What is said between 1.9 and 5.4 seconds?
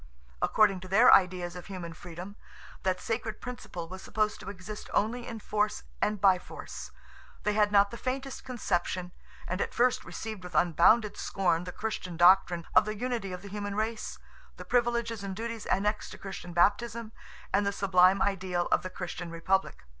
freedom, that sacred principle was supposed to exist only in